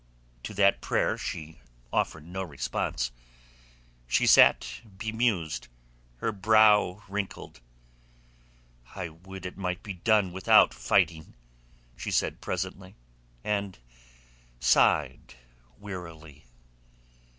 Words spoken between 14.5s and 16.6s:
sighed wearily.